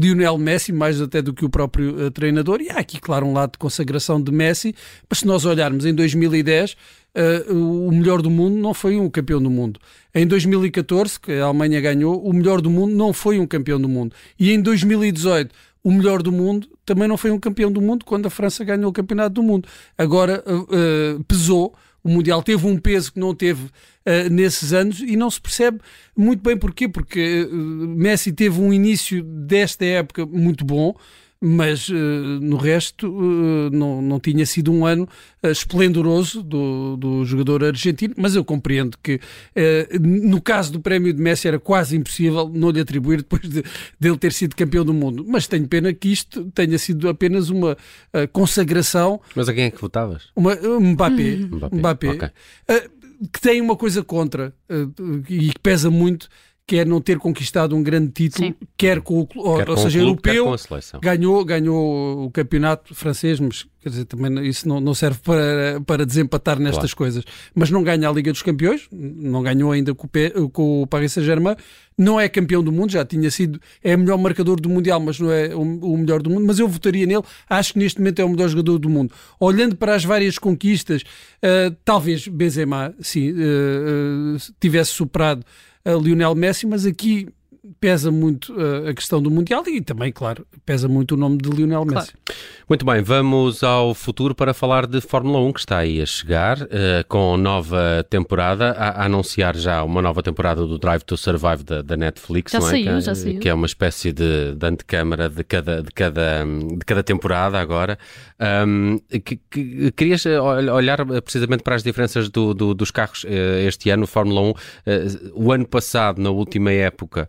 Lionel 0.00 0.38
Messi, 0.38 0.72
mais 0.72 1.00
até 1.00 1.22
do 1.22 1.32
que 1.32 1.44
o 1.44 1.48
próprio 1.48 2.10
treinador, 2.10 2.60
e 2.60 2.70
há 2.70 2.78
aqui, 2.78 3.00
claro, 3.00 3.26
um 3.26 3.32
lado 3.32 3.52
de 3.52 3.58
consagração 3.58 4.20
de 4.20 4.32
Messi, 4.32 4.74
mas 5.08 5.20
se 5.20 5.26
nós 5.26 5.44
olharmos 5.44 5.84
em 5.86 5.94
2010, 5.94 6.76
o 7.48 7.90
melhor 7.92 8.22
do 8.22 8.30
mundo 8.30 8.56
não 8.56 8.72
foi 8.72 8.96
um 8.96 9.10
campeão 9.10 9.42
do 9.42 9.50
mundo. 9.50 9.78
Em 10.14 10.26
2014, 10.26 11.20
que 11.20 11.32
a 11.32 11.44
Alemanha 11.44 11.80
ganhou, 11.80 12.20
o 12.24 12.32
melhor 12.32 12.60
do 12.60 12.70
mundo 12.70 12.94
não 12.94 13.12
foi 13.12 13.38
um 13.38 13.46
campeão 13.46 13.80
do 13.80 13.88
mundo. 13.88 14.14
E 14.38 14.52
em 14.52 14.60
2018, 14.60 15.52
o 15.82 15.90
melhor 15.90 16.22
do 16.22 16.30
mundo 16.30 16.68
também 16.84 17.08
não 17.08 17.16
foi 17.16 17.30
um 17.30 17.38
campeão 17.38 17.70
do 17.70 17.80
mundo 17.80 18.04
quando 18.04 18.26
a 18.26 18.30
França 18.30 18.64
ganhou 18.64 18.90
o 18.90 18.92
campeonato 18.92 19.34
do 19.34 19.42
mundo. 19.42 19.68
Agora 19.96 20.44
uh, 20.46 21.24
pesou, 21.24 21.74
o 22.02 22.08
Mundial 22.08 22.42
teve 22.42 22.66
um 22.66 22.76
peso 22.76 23.12
que 23.12 23.20
não 23.20 23.34
teve 23.34 23.64
uh, 23.64 24.30
nesses 24.30 24.72
anos 24.72 25.00
e 25.00 25.16
não 25.16 25.30
se 25.30 25.40
percebe 25.40 25.80
muito 26.16 26.42
bem 26.42 26.56
porquê, 26.56 26.88
porque 26.88 27.48
Messi 27.50 28.32
teve 28.32 28.60
um 28.60 28.72
início 28.72 29.22
desta 29.22 29.84
época 29.84 30.26
muito 30.26 30.64
bom, 30.64 30.94
mas 31.40 31.88
uh, 31.88 31.94
no 31.94 32.58
resto 32.58 33.08
uh, 33.08 33.70
não, 33.70 34.02
não 34.02 34.20
tinha 34.20 34.44
sido 34.44 34.70
um 34.70 34.84
ano 34.84 35.08
uh, 35.42 35.48
esplendoroso 35.48 36.42
do, 36.42 36.98
do 36.98 37.24
jogador 37.24 37.64
argentino, 37.64 38.12
mas 38.18 38.36
eu 38.36 38.44
compreendo 38.44 38.98
que 39.02 39.18
no 40.00 40.40
caso 40.40 40.72
do 40.72 40.80
prémio 40.80 41.12
de 41.12 41.22
Messi 41.22 41.48
era 41.48 41.58
quase 41.58 41.96
impossível 41.96 42.50
não 42.52 42.70
lhe 42.70 42.80
atribuir 42.80 43.18
depois 43.18 43.42
de, 43.42 43.62
de 43.62 44.08
ele 44.08 44.18
ter 44.18 44.32
sido 44.32 44.54
campeão 44.54 44.84
do 44.84 44.92
mundo, 44.92 45.24
mas 45.26 45.46
tenho 45.46 45.66
pena 45.66 45.92
que 45.92 46.08
isto 46.08 46.44
tenha 46.52 46.78
sido 46.78 47.08
apenas 47.08 47.48
uma 47.48 47.76
consagração. 48.32 49.20
Mas 49.34 49.48
a 49.48 49.54
quem 49.54 49.64
é 49.64 49.70
que 49.70 49.80
votavas? 49.80 50.28
Uma, 50.36 50.54
Mbappé, 50.54 51.36
Mbappé, 51.36 51.76
Mbappé 51.76 52.10
okay. 52.10 52.28
que 53.32 53.40
tem 53.40 53.60
uma 53.60 53.76
coisa 53.76 54.02
contra 54.02 54.52
e 55.28 55.48
que 55.50 55.58
pesa 55.60 55.90
muito 55.90 56.28
quer 56.70 56.86
não 56.86 57.00
ter 57.00 57.18
conquistado 57.18 57.74
um 57.74 57.82
grande 57.82 58.12
título, 58.12 58.46
Sim. 58.46 58.54
quer 58.76 59.00
com 59.00 59.22
o, 59.22 59.26
quer 59.26 59.68
ou, 59.68 59.74
com 59.74 59.76
seja, 59.76 59.98
o 59.98 60.14
clube, 60.14 60.36
europeu, 60.36 60.56
ganhou, 61.02 61.44
ganhou 61.44 62.26
o 62.26 62.30
campeonato 62.30 62.94
francês, 62.94 63.40
mas 63.40 63.66
quer 63.82 63.88
dizer, 63.88 64.04
também 64.04 64.46
isso 64.46 64.68
não, 64.68 64.78
não 64.78 64.94
serve 64.94 65.18
para, 65.18 65.80
para 65.84 66.06
desempatar 66.06 66.60
nestas 66.60 66.94
claro. 66.94 66.96
coisas. 66.96 67.24
Mas 67.56 67.72
não 67.72 67.82
ganha 67.82 68.08
a 68.08 68.12
Liga 68.12 68.30
dos 68.30 68.42
Campeões, 68.42 68.86
não 68.92 69.42
ganhou 69.42 69.72
ainda 69.72 69.92
com 69.96 70.06
o, 70.06 70.48
com 70.48 70.82
o 70.82 70.86
Paris 70.86 71.12
Saint-Germain, 71.12 71.56
não 71.98 72.20
é 72.20 72.28
campeão 72.28 72.62
do 72.62 72.70
mundo, 72.70 72.92
já 72.92 73.04
tinha 73.04 73.32
sido, 73.32 73.60
é 73.82 73.96
o 73.96 73.98
melhor 73.98 74.16
marcador 74.16 74.60
do 74.60 74.68
Mundial, 74.68 75.00
mas 75.00 75.18
não 75.18 75.32
é 75.32 75.52
o, 75.52 75.60
o, 75.60 75.98
melhor 75.98 76.22
do 76.22 76.30
mundo, 76.30 76.46
mas 76.46 76.60
eu 76.60 76.68
votaria 76.68 77.04
nele, 77.04 77.24
acho 77.48 77.72
que 77.72 77.80
neste 77.80 77.98
momento 77.98 78.20
é 78.20 78.24
o 78.24 78.28
melhor 78.28 78.48
jogador 78.48 78.78
do 78.78 78.88
mundo. 78.88 79.12
Olhando 79.40 79.74
para 79.74 79.96
as 79.96 80.04
várias 80.04 80.38
conquistas, 80.38 81.02
uh, 81.02 81.74
talvez 81.84 82.28
Benzema, 82.28 82.94
sim, 83.00 83.32
uh, 83.32 84.36
uh, 84.36 84.52
tivesse 84.60 84.92
superado 84.92 85.44
a 85.84 85.94
Lionel 85.94 86.34
Messi, 86.34 86.66
mas 86.66 86.84
aqui 86.86 87.28
pesa 87.78 88.10
muito 88.10 88.54
uh, 88.54 88.88
a 88.88 88.94
questão 88.94 89.22
do 89.22 89.30
Mundial 89.30 89.62
e 89.66 89.80
também, 89.80 90.10
claro, 90.10 90.46
pesa 90.64 90.88
muito 90.88 91.14
o 91.14 91.16
nome 91.16 91.38
de 91.38 91.50
Lionel 91.50 91.84
Messi. 91.84 92.12
Claro. 92.24 92.40
Muito 92.68 92.86
bem, 92.86 93.02
vamos 93.02 93.64
ao 93.64 93.94
futuro 93.94 94.34
para 94.34 94.54
falar 94.54 94.86
de 94.86 95.00
Fórmula 95.00 95.40
1 95.40 95.52
que 95.52 95.60
está 95.60 95.78
aí 95.78 96.00
a 96.00 96.06
chegar 96.06 96.62
uh, 96.62 96.68
com 97.08 97.36
nova 97.36 98.06
temporada, 98.08 98.70
a, 98.70 99.02
a, 99.02 99.04
anunciar 99.06 99.56
já 99.56 99.82
uma 99.82 100.00
nova 100.00 100.22
temporada 100.22 100.64
do 100.64 100.78
Drive 100.78 101.02
to 101.02 101.16
Survive 101.16 101.64
da, 101.64 101.82
da 101.82 101.96
Netflix, 101.96 102.52
já 102.52 102.60
não 102.60 102.68
é? 102.68 102.70
Saiu, 102.70 102.84
que, 102.84 103.00
já 103.00 103.14
saiu. 103.14 103.40
que 103.40 103.48
é 103.48 103.54
uma 103.54 103.66
espécie 103.66 104.12
de, 104.12 104.54
de 104.54 104.66
antecâmara 104.66 105.28
de 105.28 105.42
cada, 105.42 105.82
de, 105.82 105.90
cada, 105.90 106.44
de 106.44 106.84
cada 106.86 107.02
temporada 107.02 107.60
agora. 107.60 107.98
Um, 108.40 108.98
que, 109.22 109.36
que, 109.50 109.92
querias 109.92 110.24
olhar 110.24 111.04
precisamente 111.22 111.62
para 111.62 111.74
as 111.74 111.82
diferenças 111.82 112.28
do, 112.28 112.54
do, 112.54 112.72
dos 112.72 112.90
carros 112.90 113.24
uh, 113.24 113.28
este 113.66 113.90
ano, 113.90 114.06
Fórmula 114.06 114.40
1, 114.40 114.50
uh, 114.50 114.54
o 115.34 115.52
ano 115.52 115.66
passado, 115.66 116.22
na 116.22 116.30
última 116.30 116.70
época, 116.70 117.28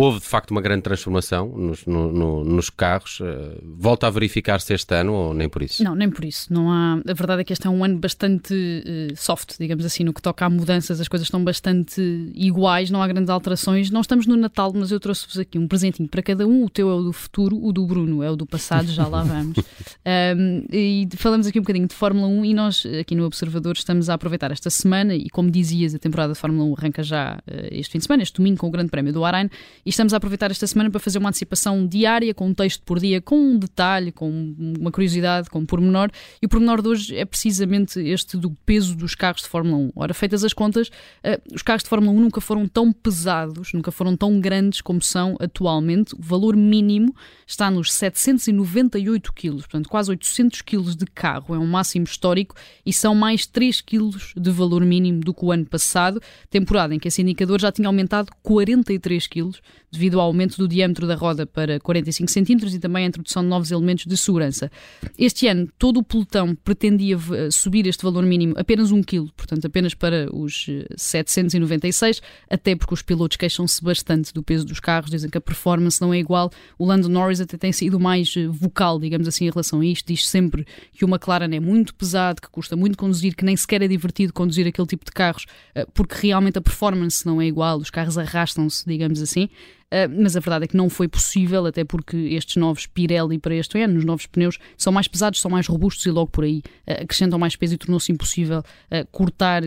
houve 0.00 0.20
de 0.20 0.26
facto 0.26 0.52
uma 0.52 0.60
grande 0.60 0.82
transformação 0.82 1.48
nos, 1.48 1.84
no, 1.84 2.12
no, 2.12 2.44
nos 2.44 2.70
carros. 2.70 3.18
Uh, 3.18 3.60
volta 3.64 4.06
a 4.06 4.10
verificar-se 4.10 4.72
este 4.72 4.94
ano 4.94 5.12
ou 5.12 5.34
nem 5.34 5.48
por 5.48 5.60
isso? 5.60 5.82
Não, 5.82 5.94
nem 5.96 6.08
por 6.08 6.24
isso. 6.24 6.52
Não 6.52 6.70
há, 6.70 7.00
a 7.04 7.14
verdade 7.14 7.40
é 7.40 7.44
que 7.44 7.52
este 7.52 7.66
é 7.66 7.70
um 7.70 7.82
ano 7.82 7.98
bastante 7.98 8.54
uh, 8.54 9.16
soft, 9.16 9.56
digamos 9.58 9.84
assim, 9.84 10.04
no 10.04 10.12
que 10.12 10.22
toca 10.22 10.46
a 10.46 10.50
mudanças, 10.50 11.00
as 11.00 11.08
coisas 11.08 11.26
estão 11.26 11.42
bastante 11.42 12.00
iguais, 12.32 12.90
não 12.90 13.02
há 13.02 13.08
grandes 13.08 13.28
alterações. 13.28 13.90
Não 13.90 14.00
estamos 14.00 14.24
no 14.26 14.36
Natal, 14.36 14.72
mas 14.72 14.92
eu 14.92 15.00
trouxe-vos 15.00 15.36
aqui 15.36 15.58
um 15.58 15.66
presentinho 15.66 16.08
para 16.08 16.22
cada 16.22 16.46
um. 16.46 16.64
O 16.64 16.70
teu 16.70 16.88
é 16.90 16.94
o 16.94 17.02
do 17.02 17.12
futuro, 17.12 17.58
o 17.60 17.72
do 17.72 17.84
Bruno 17.84 18.22
é 18.22 18.30
o 18.30 18.36
do 18.36 18.46
passado, 18.46 18.86
já 18.92 19.04
lá 19.04 19.24
vamos. 19.24 19.58
um, 20.38 20.64
e 20.72 21.08
falamos 21.16 21.48
aqui 21.48 21.58
um 21.58 21.62
bocadinho 21.62 21.88
de 21.88 21.94
Fórmula 21.94 22.28
1 22.28 22.44
e 22.44 22.54
nós 22.54 22.86
aqui 23.00 23.16
no 23.16 23.24
Observador 23.24 23.74
estamos 23.74 24.08
a 24.08 24.14
aproveitar 24.14 24.52
esta 24.52 24.70
semana 24.70 25.16
e 25.16 25.28
como 25.28 25.50
dizias, 25.50 25.92
a 25.92 25.98
temporada 25.98 26.34
de 26.34 26.38
Fórmula 26.38 26.64
1 26.66 26.74
arranca 26.78 27.02
já 27.02 27.34
uh, 27.34 27.68
este 27.72 27.92
fim 27.92 27.98
de 27.98 28.04
semana, 28.04 28.22
este 28.22 28.36
domingo 28.36 28.58
com 28.58 28.68
o 28.68 28.70
Grande 28.70 28.90
Prémio 28.90 29.12
do 29.12 29.24
E 29.46 29.90
estamos 29.90 30.12
a 30.12 30.16
aproveitar 30.16 30.50
esta 30.50 30.66
semana 30.66 30.90
para 30.90 31.00
fazer 31.00 31.18
uma 31.18 31.28
antecipação 31.28 31.86
diária, 31.86 32.34
com 32.34 32.48
um 32.48 32.54
texto 32.54 32.82
por 32.82 32.98
dia, 32.98 33.20
com 33.20 33.38
um 33.38 33.58
detalhe, 33.58 34.10
com 34.10 34.54
uma 34.58 34.90
curiosidade, 34.90 35.48
com 35.50 35.60
um 35.60 35.66
pormenor. 35.66 36.10
E 36.42 36.46
o 36.46 36.48
pormenor 36.48 36.82
de 36.82 36.88
hoje 36.88 37.16
é 37.16 37.24
precisamente 37.24 38.00
este 38.00 38.36
do 38.36 38.50
peso 38.66 38.96
dos 38.96 39.14
carros 39.14 39.42
de 39.42 39.48
Fórmula 39.48 39.76
1. 39.76 39.92
Ora, 39.94 40.14
feitas 40.14 40.44
as 40.44 40.52
contas, 40.52 40.88
uh, 40.88 41.54
os 41.54 41.62
carros 41.62 41.82
de 41.82 41.88
Fórmula 41.88 42.12
1 42.12 42.20
nunca 42.20 42.40
foram 42.40 42.66
tão 42.66 42.92
pesados, 42.92 43.72
nunca 43.72 43.90
foram 43.90 44.16
tão 44.16 44.40
grandes 44.40 44.80
como 44.80 45.00
são 45.00 45.36
atualmente. 45.40 46.14
O 46.14 46.22
valor 46.22 46.56
mínimo 46.56 47.14
está 47.46 47.70
nos 47.70 47.92
798 47.92 49.32
quilos, 49.32 49.62
portanto, 49.62 49.88
quase 49.88 50.10
800 50.10 50.62
quilos 50.62 50.96
de 50.96 51.06
carro. 51.06 51.54
É 51.54 51.58
um 51.58 51.66
máximo 51.66 52.04
histórico 52.04 52.54
e 52.84 52.92
são 52.92 53.14
mais 53.14 53.46
3 53.46 53.80
quilos 53.80 54.32
de 54.36 54.50
valor 54.50 54.84
mínimo 54.84 55.20
do 55.20 55.32
que 55.32 55.44
o 55.44 55.52
ano 55.52 55.64
passado, 55.64 56.20
temporada 56.50 56.94
em 56.94 56.98
que 56.98 57.08
esse 57.08 57.22
indicador 57.22 57.60
já 57.60 57.70
tinha 57.70 57.88
aumentado 57.88 58.30
43 58.42 59.26
quilos 59.28 59.60
devido 59.90 60.20
ao 60.20 60.26
aumento 60.26 60.56
do 60.58 60.68
diâmetro 60.68 61.06
da 61.06 61.14
roda 61.14 61.46
para 61.46 61.80
45 61.80 62.30
centímetros 62.30 62.74
e 62.74 62.78
também 62.78 63.04
a 63.04 63.08
introdução 63.08 63.42
de 63.42 63.48
novos 63.48 63.70
elementos 63.70 64.04
de 64.06 64.16
segurança. 64.16 64.70
Este 65.18 65.46
ano, 65.46 65.68
todo 65.78 66.00
o 66.00 66.02
pelotão 66.02 66.54
pretendia 66.54 67.16
eh, 67.16 67.50
subir 67.50 67.86
este 67.86 68.02
valor 68.02 68.24
mínimo 68.24 68.54
apenas 68.56 68.90
1 68.90 69.02
kg, 69.02 69.30
portanto, 69.36 69.66
apenas 69.66 69.94
para 69.94 70.28
os 70.34 70.66
796, 70.96 72.20
eh, 72.20 72.54
até 72.54 72.76
porque 72.76 72.92
os 72.92 73.02
pilotos 73.02 73.36
queixam-se 73.36 73.82
bastante 73.82 74.32
do 74.32 74.42
peso 74.42 74.66
dos 74.66 74.80
carros, 74.80 75.10
dizem 75.10 75.30
que 75.30 75.38
a 75.38 75.40
performance 75.40 76.00
não 76.00 76.12
é 76.12 76.18
igual. 76.18 76.50
O 76.78 76.84
Lando 76.84 77.08
Norris 77.08 77.40
até 77.40 77.56
tem 77.56 77.72
sido 77.72 77.98
mais 77.98 78.34
eh, 78.36 78.46
vocal, 78.46 78.98
digamos 78.98 79.26
assim, 79.26 79.46
em 79.46 79.50
relação 79.50 79.80
a 79.80 79.86
isto. 79.86 80.06
Diz 80.06 80.28
sempre 80.28 80.66
que 80.92 81.04
o 81.04 81.08
McLaren 81.08 81.54
é 81.54 81.60
muito 81.60 81.94
pesado, 81.94 82.42
que 82.42 82.50
custa 82.50 82.76
muito 82.76 82.98
conduzir, 82.98 83.34
que 83.34 83.44
nem 83.44 83.56
sequer 83.56 83.80
é 83.82 83.88
divertido 83.88 84.32
conduzir 84.32 84.66
aquele 84.66 84.86
tipo 84.86 85.04
de 85.04 85.12
carros, 85.12 85.46
porque 85.94 86.14
realmente 86.26 86.58
a 86.58 86.60
performance 86.60 87.24
não 87.24 87.40
é 87.40 87.46
igual, 87.46 87.78
os 87.78 87.90
carros 87.90 88.18
arrastam-se, 88.18 88.84
digamos 88.86 89.07
assim. 89.22 89.48
Ah, 89.90 90.06
mas 90.08 90.36
a 90.36 90.40
verdade 90.40 90.64
é 90.64 90.68
que 90.68 90.76
não 90.76 90.90
foi 90.90 91.08
possível, 91.08 91.64
até 91.64 91.82
porque 91.82 92.16
estes 92.16 92.56
novos 92.56 92.86
Pirelli 92.86 93.38
para 93.38 93.54
este 93.54 93.80
ano, 93.80 93.98
os 93.98 94.04
novos 94.04 94.26
pneus, 94.26 94.58
são 94.76 94.92
mais 94.92 95.08
pesados, 95.08 95.40
são 95.40 95.50
mais 95.50 95.66
robustos 95.66 96.04
e 96.04 96.10
logo 96.10 96.30
por 96.30 96.44
aí 96.44 96.58
uh, 96.86 97.02
acrescentam 97.02 97.38
mais 97.38 97.56
peso 97.56 97.74
e 97.74 97.78
tornou-se 97.78 98.12
impossível 98.12 98.58
uh, 98.58 99.06
cortar 99.10 99.62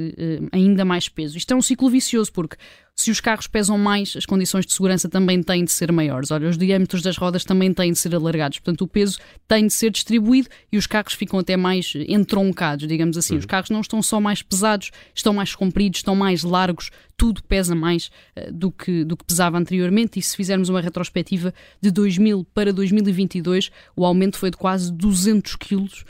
ainda 0.52 0.86
mais 0.86 1.10
peso. 1.10 1.38
Isto 1.38 1.54
é 1.54 1.56
um 1.56 1.62
ciclo 1.62 1.90
vicioso, 1.90 2.32
porque 2.32 2.56
se 2.96 3.10
os 3.10 3.20
carros 3.20 3.48
pesam 3.48 3.78
mais, 3.78 4.16
as 4.16 4.26
condições 4.26 4.66
de 4.66 4.74
segurança 4.74 5.10
também 5.10 5.42
têm 5.42 5.64
de 5.64 5.72
ser 5.72 5.92
maiores. 5.92 6.30
Olha, 6.30 6.48
os 6.48 6.58
diâmetros 6.58 7.02
das 7.02 7.18
rodas 7.18 7.44
também 7.44 7.74
têm 7.74 7.92
de 7.92 7.98
ser 7.98 8.14
alargados, 8.14 8.60
portanto, 8.60 8.82
o 8.82 8.88
peso 8.88 9.18
tem 9.48 9.66
de 9.66 9.74
ser 9.74 9.90
distribuído 9.90 10.50
e 10.72 10.78
os 10.78 10.86
carros 10.86 11.14
ficam 11.14 11.40
até 11.40 11.58
mais 11.58 11.94
entroncados, 12.08 12.88
digamos 12.88 13.18
assim. 13.18 13.34
Uhum. 13.34 13.40
Os 13.40 13.46
carros 13.46 13.70
não 13.70 13.82
estão 13.82 14.02
só 14.04 14.20
mais 14.20 14.42
pesados, 14.42 14.92
estão 15.16 15.34
mais 15.34 15.56
compridos, 15.56 16.00
estão 16.00 16.16
mais 16.16 16.44
largos, 16.44 16.92
tudo 17.18 17.42
pesa 17.44 17.74
mais 17.74 18.12
uh, 18.38 18.52
do, 18.52 18.72
que, 18.72 19.04
do 19.04 19.18
que 19.18 19.26
pesava 19.26 19.58
anteriormente 19.58 20.11
realmente, 20.12 20.20
e 20.20 20.22
se 20.22 20.36
fizermos 20.36 20.70
uma 20.70 20.82
retrospectiva 20.82 21.54
de 21.80 21.92
2000 21.92 22.46
para 22.54 22.74
2022, 22.74 23.72
o 23.96 24.06
aumento 24.06 24.38
foi 24.38 24.52
de 24.52 24.58
quase 24.58 24.92
200 24.92 25.56
quilos 25.56 26.06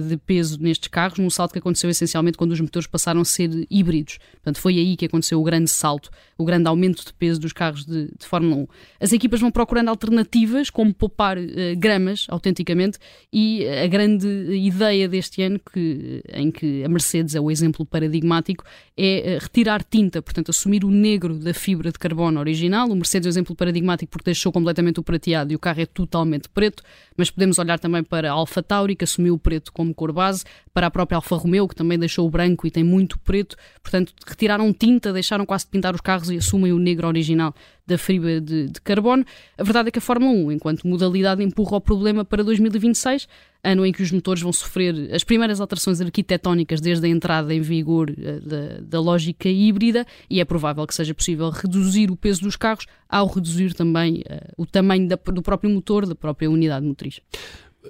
de 0.00 0.16
peso 0.16 0.60
nestes 0.60 0.88
carros, 0.88 1.18
num 1.18 1.30
salto 1.30 1.52
que 1.52 1.58
aconteceu 1.58 1.90
essencialmente 1.90 2.38
quando 2.38 2.52
os 2.52 2.60
motores 2.60 2.86
passaram 2.86 3.20
a 3.20 3.24
ser 3.24 3.66
híbridos. 3.70 4.18
Portanto, 4.34 4.58
foi 4.58 4.78
aí 4.78 4.96
que 4.96 5.06
aconteceu 5.06 5.40
o 5.40 5.42
grande 5.42 5.70
salto, 5.70 6.10
o 6.36 6.44
grande 6.44 6.68
aumento 6.68 7.04
de 7.04 7.12
peso 7.12 7.40
dos 7.40 7.52
carros 7.52 7.84
de, 7.84 8.06
de 8.06 8.26
Fórmula 8.26 8.56
1. 8.56 8.66
As 9.00 9.12
equipas 9.12 9.40
vão 9.40 9.50
procurando 9.50 9.88
alternativas, 9.88 10.70
como 10.70 10.92
poupar 10.92 11.38
uh, 11.38 11.42
gramas, 11.76 12.26
autenticamente, 12.28 12.98
e 13.32 13.66
a 13.66 13.86
grande 13.86 14.26
ideia 14.54 15.08
deste 15.08 15.42
ano, 15.42 15.60
que, 15.72 16.22
em 16.32 16.50
que 16.50 16.84
a 16.84 16.88
Mercedes 16.88 17.34
é 17.34 17.40
o 17.40 17.50
exemplo 17.50 17.84
paradigmático, 17.84 18.64
é 18.96 19.36
uh, 19.38 19.42
retirar 19.42 19.82
tinta, 19.82 20.20
portanto, 20.20 20.50
assumir 20.50 20.84
o 20.84 20.90
negro 20.90 21.38
da 21.38 21.54
fibra 21.54 21.90
de 21.90 21.98
carbono 21.98 22.38
original. 22.40 22.88
O 22.88 22.94
Mercedes 22.94 23.26
é 23.26 23.28
o 23.28 23.32
exemplo 23.32 23.54
paradigmático 23.54 24.10
porque 24.10 24.26
deixou 24.26 24.52
completamente 24.52 25.00
o 25.00 25.02
prateado 25.02 25.52
e 25.52 25.56
o 25.56 25.58
carro 25.58 25.80
é 25.80 25.86
totalmente 25.86 26.48
preto, 26.48 26.82
mas 27.16 27.30
podemos 27.30 27.58
olhar 27.58 27.78
também 27.78 28.02
para 28.02 28.30
a 28.30 28.32
Alfa 28.32 28.62
Tauri, 28.62 28.96
que 28.96 29.04
assumiu 29.04 29.34
o 29.34 29.38
preto 29.38 29.71
como 29.72 29.94
cor 29.94 30.12
base, 30.12 30.44
para 30.72 30.86
a 30.86 30.90
própria 30.90 31.16
Alfa 31.16 31.36
Romeo, 31.36 31.68
que 31.68 31.74
também 31.74 31.98
deixou 31.98 32.26
o 32.26 32.30
branco 32.30 32.66
e 32.66 32.70
tem 32.70 32.84
muito 32.84 33.18
preto. 33.18 33.56
Portanto, 33.82 34.12
retiraram 34.26 34.72
tinta, 34.72 35.12
deixaram 35.12 35.44
quase 35.46 35.64
de 35.64 35.70
pintar 35.70 35.94
os 35.94 36.00
carros 36.00 36.30
e 36.30 36.36
assumem 36.36 36.72
o 36.72 36.78
negro 36.78 37.06
original 37.06 37.54
da 37.86 37.98
fibra 37.98 38.40
de, 38.40 38.68
de, 38.68 38.80
carbono. 38.80 39.24
A 39.58 39.62
verdade 39.62 39.88
é 39.88 39.90
que 39.90 39.98
a 39.98 40.02
Fórmula 40.02 40.32
1, 40.32 40.52
enquanto 40.52 40.86
modalidade, 40.86 41.42
empurra 41.42 41.76
o 41.76 41.80
problema 41.80 42.24
para 42.24 42.42
2026, 42.44 43.26
ano 43.62 43.84
em 43.84 43.92
que 43.92 44.02
os 44.02 44.10
motores 44.10 44.42
vão 44.42 44.52
sofrer 44.52 45.12
as 45.12 45.24
primeiras 45.24 45.60
alterações 45.60 46.00
arquitetónicas 46.00 46.80
desde 46.80 47.06
a 47.06 47.08
entrada 47.08 47.52
em 47.52 47.60
vigor 47.60 48.10
uh, 48.10 48.40
da, 48.40 48.80
da, 48.82 49.00
lógica 49.00 49.48
híbrida, 49.48 50.06
e 50.30 50.40
é 50.40 50.44
provável 50.44 50.86
que 50.86 50.94
seja 50.94 51.14
possível 51.14 51.50
reduzir 51.50 52.10
o 52.10 52.16
peso 52.16 52.42
dos 52.42 52.56
carros 52.56 52.86
ao 53.08 53.26
reduzir 53.26 53.74
também 53.74 54.20
uh, 54.20 54.52
o 54.56 54.66
tamanho 54.66 55.08
da, 55.08 55.16
do 55.16 55.42
próprio 55.42 55.70
motor, 55.70 56.06
da 56.06 56.14
própria 56.14 56.50
unidade 56.50 56.86
motriz. 56.86 57.20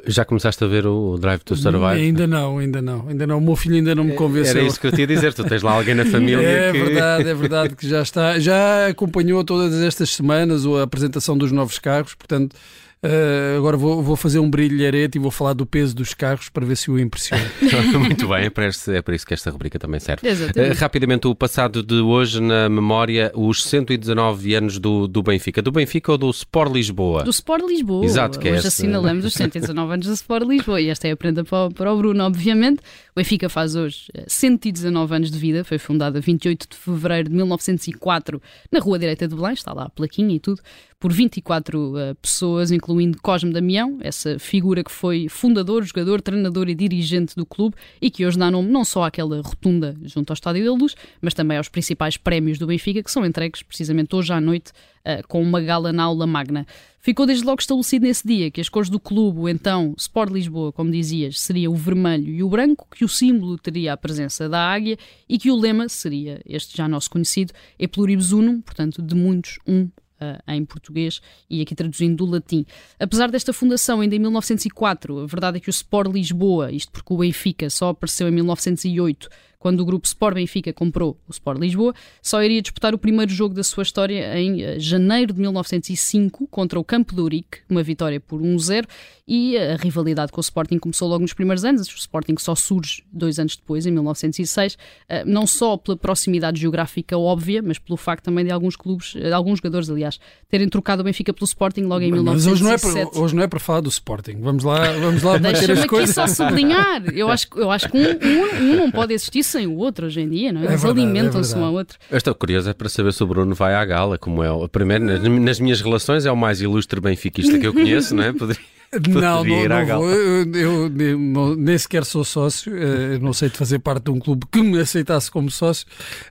Já 0.07 0.25
começaste 0.25 0.63
a 0.65 0.67
ver 0.67 0.87
o 0.87 1.19
Drive 1.19 1.41
to 1.41 1.55
Survive? 1.55 2.01
Ainda 2.01 2.27
não, 2.27 2.59
ainda 2.59 2.81
não, 2.81 3.09
ainda 3.09 3.27
não. 3.27 3.39
O 3.39 3.41
meu 3.41 3.55
filho 3.55 3.77
ainda 3.77 3.95
não 3.95 4.05
me 4.05 4.15
convenceu. 4.15 4.59
Era 4.59 4.67
isso 4.67 4.81
que 4.81 4.87
eu 4.87 4.93
tinha 4.93 5.05
a 5.05 5.09
dizer, 5.09 5.35
tu 5.35 5.45
tens 5.45 5.63
lá 5.63 5.73
alguém 5.73 5.95
na 5.95 6.05
família 6.07 6.47
é 6.47 6.73
que... 6.73 6.83
verdade, 6.83 7.29
é 7.29 7.35
verdade 7.35 7.77
que 7.77 7.87
já 7.89 8.01
está, 8.01 8.39
já 8.39 8.89
acompanhou 8.89 9.45
todas 9.45 9.75
estas 9.81 10.11
semanas 10.11 10.67
a 10.67 10.83
apresentação 10.83 11.37
dos 11.37 11.53
novos 11.53 11.79
carros, 11.79 12.15
portanto 12.15 12.57
Uh, 13.05 13.59
agora 13.59 13.77
vou, 13.77 14.01
vou, 14.01 14.15
fazer 14.15 14.39
um 14.39 14.49
brilharete 14.49 15.19
e 15.19 15.21
vou 15.21 15.33
falar 15.33 15.55
do 15.55 15.67
peso 15.67 15.93
dos 15.93 16.15
carros 16.15 16.49
para 16.49 16.65
ver 16.65 16.77
se 16.77 16.89
o 16.89 16.97
impressiona. 16.97 17.43
Muito 17.99 18.29
bem, 18.29 18.45
é 18.45 18.51
para, 18.51 18.69
este, 18.69 18.93
é 18.93 19.03
para, 19.03 19.17
isso 19.17 19.27
que 19.27 19.35
esta 19.35 19.51
rubrica 19.51 19.77
também 19.77 19.99
serve. 19.99 20.29
Uh, 20.29 20.73
rapidamente, 20.77 21.27
o 21.27 21.35
passado 21.35 21.83
de 21.83 21.97
hoje 21.97 22.41
na 22.41 22.69
memória, 22.69 23.33
os 23.35 23.65
119 23.65 24.55
anos 24.55 24.79
do, 24.79 25.09
do 25.09 25.21
Benfica. 25.21 25.61
Do 25.61 25.73
Benfica 25.73 26.13
ou 26.13 26.19
do 26.19 26.31
Sport 26.31 26.73
Lisboa? 26.73 27.25
Do 27.25 27.31
Sport 27.31 27.65
Lisboa. 27.67 28.05
Exato, 28.05 28.39
que 28.39 28.49
é 28.49 28.53
Hoje 28.53 28.69
assinalamos 28.69 29.25
os 29.25 29.35
119 29.35 29.95
anos 29.95 30.07
do 30.07 30.13
Sport 30.13 30.47
Lisboa 30.47 30.81
e 30.81 30.89
esta 30.89 31.09
é 31.09 31.11
a 31.11 31.17
prenda 31.17 31.43
para, 31.43 31.71
para 31.71 31.93
o 31.93 31.97
Bruno, 31.97 32.23
obviamente. 32.23 32.83
O 33.15 33.17
Benfica 33.17 33.49
faz 33.49 33.75
hoje 33.75 34.13
119 34.29 35.13
eh, 35.13 35.17
anos 35.17 35.31
de 35.31 35.39
vida, 35.39 35.65
foi 35.65 35.77
fundado 35.77 36.19
a 36.19 36.21
28 36.21 36.69
de 36.71 36.77
fevereiro 36.77 37.29
de 37.29 37.35
1904 37.35 38.41
na 38.71 38.79
Rua 38.79 38.99
Direita 38.99 39.27
de 39.27 39.35
Belém, 39.35 39.55
está 39.55 39.73
lá 39.73 39.85
a 39.85 39.91
plaquinha 39.91 40.35
e 40.35 40.39
tudo, 40.39 40.63
por 41.03 41.13
24 41.13 41.79
uh, 41.81 42.15
pessoas, 42.23 42.71
incluindo 42.71 43.21
Cosme 43.21 43.53
Damião, 43.53 43.99
essa 44.03 44.39
figura 44.39 44.85
que 44.85 44.93
foi 44.93 45.29
fundador, 45.29 45.83
jogador, 45.83 46.23
treinador 46.23 46.69
e 46.69 46.77
dirigente 46.77 47.35
do 47.35 47.45
clube 47.45 47.75
e 48.01 48.09
que 48.09 48.25
hoje 48.25 48.39
dá 48.39 48.49
nome 48.53 48.71
não 48.71 48.85
só 48.85 49.03
àquela 49.03 49.43
rotunda 49.43 49.97
junto 50.05 50.31
ao 50.31 50.35
Estádio 50.35 50.65
da 50.65 50.71
Luz, 50.71 50.95
mas 51.21 51.35
também 51.35 51.59
aos 51.59 51.69
principais 51.69 52.17
prémios 52.17 52.57
do 52.57 52.69
Benfica, 52.69 53.03
que 53.03 53.11
são 53.11 53.27
entregues 53.27 53.65
precisamente 53.65 54.15
hoje 54.15 54.33
à 54.33 54.41
noite 54.41 54.71
uh, 55.05 55.27
com 55.27 55.43
uma 55.43 55.61
gala 55.61 55.93
na 55.93 56.05
aula 56.05 56.25
magna. 56.25 56.65
Ficou 57.01 57.27
desde 57.27 57.45
logo 57.45 57.61
estabelecido 57.61 58.07
nesse 58.07 58.25
dia 58.25 58.49
que 58.49 58.61
as 58.61 58.69
cores 58.69 58.89
do 58.89 59.01
clube, 59.01 59.41
o 59.41 59.49
então 59.49 59.97
Sport 59.99 60.33
Lisboa, 60.33 60.71
como 60.71 60.89
dizias, 60.93 61.41
seria 61.41 61.69
o 61.69 61.75
vermelho 61.75 62.33
e 62.33 62.45
o 62.45 62.49
branco, 62.49 62.87
que 62.95 63.05
o 63.05 63.09
símbolo 63.09 63.59
teria 63.59 63.93
a 63.93 63.97
presença 63.97 64.49
da 64.49 64.73
águia 64.73 64.97
e 65.29 65.37
que 65.37 65.51
o 65.51 65.57
lema 65.57 65.89
seria 65.89 66.41
este 66.47 66.77
já 66.77 66.87
nosso 66.87 67.11
conhecido, 67.11 67.53
e 67.77 67.89
pluribus 67.89 68.31
unum, 68.31 68.61
portanto, 68.61 69.03
de 69.03 69.17
muitos 69.17 69.59
um 69.67 69.89
Uh, 70.23 70.53
em 70.53 70.65
português 70.65 71.21
e 71.51 71.63
aqui 71.63 71.75
traduzindo 71.75 72.25
do 72.25 72.31
latim. 72.31 72.65
Apesar 73.01 73.29
desta 73.29 73.53
fundação 73.53 74.01
ainda 74.01 74.15
em 74.15 74.21
1904, 74.21 75.19
a 75.19 75.27
verdade 75.27 75.57
é 75.57 75.61
que 75.61 75.69
o 75.69 75.71
Sport 75.71 76.13
Lisboa, 76.13 76.71
isto 76.71 76.93
porque 76.93 77.13
o 77.13 77.17
Benfica 77.17 77.69
só 77.69 77.89
apareceu 77.89 78.29
em 78.29 78.31
1908, 78.31 79.29
quando 79.63 79.79
o 79.79 79.85
grupo 79.85 80.09
Sport 80.09 80.35
Benfica 80.35 80.73
comprou 80.73 81.17
o 81.29 81.31
Sport 81.31 81.61
Lisboa, 81.61 81.95
só 82.21 82.43
iria 82.43 82.61
disputar 82.61 82.93
o 82.97 82.99
primeiro 82.99 83.31
jogo 83.31 83.55
da 83.55 83.63
sua 83.63 83.85
história 83.85 84.37
em 84.37 84.61
eh, 84.61 84.81
janeiro 84.81 85.33
de 85.33 85.41
1905 85.41 86.49
contra 86.49 86.81
o 86.81 86.83
Campo 86.83 87.15
do 87.15 87.23
Urique, 87.23 87.59
uma 87.71 87.81
vitória 87.81 88.19
por 88.19 88.43
1-0, 88.43 88.85
e 89.27 89.57
a 89.57 89.77
rivalidade 89.77 90.33
com 90.33 90.41
o 90.41 90.43
Sporting 90.43 90.79
começou 90.79 91.09
logo 91.09 91.23
nos 91.23 91.33
primeiros 91.33 91.65
anos. 91.65 91.87
O 91.87 91.97
Sporting 91.97 92.35
só 92.41 92.57
surge 92.57 93.05
dois 93.13 93.39
anos 93.39 93.55
depois, 93.55 93.87
em 93.87 93.93
1906, 93.93 94.77
eh, 95.09 95.25
não 95.25 95.47
só 95.47 95.77
pela 95.77 95.97
proximidade 95.97 96.61
geográfica 96.61 97.17
óbvia, 97.17 97.63
mas 97.63 97.79
pelo 97.79 97.97
facto 97.97 98.25
também 98.25 98.45
de 98.45 98.51
alguns 98.51 98.75
clubes, 98.75 99.13
de 99.13 99.23
eh, 99.23 99.33
alguns 99.33 99.59
jogadores, 99.59 99.89
aliás, 99.89 100.19
terem 100.49 100.69
trocado 100.69 101.03
o 101.03 101.05
Benfica 101.05 101.33
pelo 101.33 101.47
Sporting 101.47 101.83
logo 101.83 102.03
em 102.03 102.11
mas 102.11 102.21
1907. 102.21 102.53
Hoje 102.53 102.65
não, 102.65 102.73
é 102.73 103.07
para, 103.07 103.21
hoje 103.21 103.37
não 103.37 103.43
é 103.45 103.47
para 103.47 103.61
falar 103.61 103.81
do 103.81 103.91
Sporting. 103.91 104.41
Vamos 104.41 104.65
lá, 104.65 104.91
vamos 104.91 105.23
lá 105.23 105.39
bater 105.41 105.71
as 105.71 105.87
coisas. 105.87 106.19
aqui 106.19 106.29
só 106.35 106.49
sublinhar. 106.49 107.05
Eu 107.15 107.31
acho, 107.31 107.47
eu 107.55 107.71
acho 107.71 107.89
que 107.89 107.97
um, 107.97 108.03
um, 108.03 108.73
um 108.73 108.77
não 108.77 108.91
pode 108.91 109.15
existir 109.15 109.45
sem 109.53 109.67
o 109.67 109.77
outro 109.77 110.07
hoje 110.07 110.21
em 110.21 110.29
dia, 110.29 110.53
não 110.53 110.63
é? 110.63 110.65
é 110.65 110.69
Eles 110.69 110.85
alimentam-se 110.85 111.55
é 111.55 111.59
um 111.59 111.65
ao 111.65 111.75
outro. 111.75 111.99
Eu 112.11 112.17
estou 112.17 112.35
curioso 112.35 112.71
é 112.71 112.75
para 112.75 112.89
saber 112.89 113.13
se 113.13 113.23
o 113.23 113.27
Bruno 113.27 113.55
vai 113.55 113.75
à 113.75 113.85
gala, 113.85 114.19
como 114.19 114.43
é 114.43 114.51
o 114.51 114.69
primeiro, 114.69 115.05
nas, 115.05 115.23
nas 115.23 115.61
minhas 115.61 115.81
relações, 115.81 116.27
é 116.27 116.33
o 116.33 116.37
mais 116.37 116.61
ilustre 116.61 117.01
benfiquista 117.01 117.59
que 117.59 117.67
eu 117.67 117.73
conheço, 117.73 118.15
não 118.15 118.23
é? 118.23 118.33
Poderia... 118.33 118.63
Não, 119.09 119.43
não, 119.43 119.69
não 119.69 119.87
vou. 119.87 120.11
Eu, 120.11 120.53
eu, 120.53 120.93
eu, 120.99 121.57
nem 121.57 121.79
sequer 121.79 122.05
sou 122.05 122.23
sócio, 122.25 122.71
uh, 122.75 123.19
não 123.23 123.33
sei 123.33 123.49
de 123.49 123.57
fazer 123.57 123.79
parte 123.79 124.05
de 124.05 124.11
um 124.11 124.19
clube 124.19 124.45
que 124.53 124.61
me 124.61 124.79
aceitasse 124.79 125.31
como 125.31 125.51
sócio, 125.51 125.87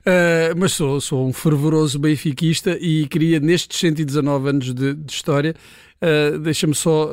uh, 0.06 0.56
mas 0.56 0.70
sou, 0.72 1.00
sou 1.00 1.26
um 1.26 1.32
fervoroso 1.32 1.98
benfiquista 1.98 2.78
e 2.80 3.08
queria, 3.08 3.40
nestes 3.40 3.80
119 3.80 4.48
anos 4.48 4.72
de, 4.72 4.94
de 4.94 5.12
história, 5.12 5.56
uh, 6.02 6.38
deixa-me 6.38 6.74
só 6.74 7.10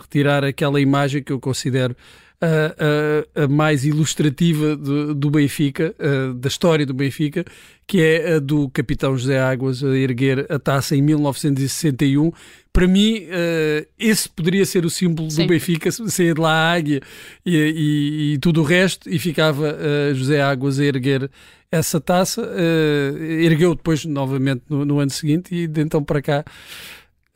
retirar 0.00 0.44
aquela 0.44 0.80
imagem 0.80 1.22
que 1.22 1.32
eu 1.32 1.40
considero 1.40 1.96
a, 2.40 3.36
a, 3.38 3.44
a 3.44 3.48
mais 3.48 3.84
ilustrativa 3.84 4.76
do, 4.76 5.14
do 5.14 5.30
Benfica, 5.30 5.94
a, 5.98 6.32
da 6.34 6.48
história 6.48 6.84
do 6.84 6.92
Benfica, 6.92 7.44
que 7.86 8.00
é 8.00 8.34
a 8.34 8.38
do 8.38 8.68
capitão 8.70 9.16
José 9.16 9.40
Águas 9.40 9.82
a 9.82 9.96
erguer 9.96 10.46
a 10.50 10.58
taça 10.58 10.94
em 10.94 11.02
1961. 11.02 12.30
Para 12.72 12.86
mim, 12.86 13.20
uh, 13.20 13.86
esse 13.98 14.28
poderia 14.28 14.66
ser 14.66 14.84
o 14.84 14.90
símbolo 14.90 15.30
Sim. 15.30 15.42
do 15.42 15.48
Benfica, 15.48 15.90
sair 15.90 16.38
lá 16.38 16.52
a 16.52 16.72
águia 16.74 17.00
e, 17.44 17.56
e, 17.56 18.32
e, 18.34 18.38
tudo 18.38 18.60
o 18.60 18.64
resto, 18.64 19.08
e 19.08 19.18
ficava 19.18 19.74
uh, 19.74 20.14
José 20.14 20.42
Águas 20.42 20.78
a 20.78 20.84
erguer 20.84 21.30
essa 21.72 21.98
taça. 22.00 22.42
Uh, 22.42 23.16
ergueu 23.16 23.74
depois 23.74 24.04
novamente 24.04 24.62
no, 24.68 24.84
no 24.84 24.98
ano 25.00 25.10
seguinte, 25.10 25.54
e 25.54 25.66
de 25.66 25.80
então 25.80 26.04
para 26.04 26.20
cá 26.20 26.44